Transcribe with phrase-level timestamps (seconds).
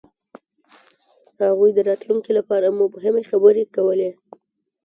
[1.49, 4.09] هغوی د راتلونکي لپاره مبهمې خبرې کولې.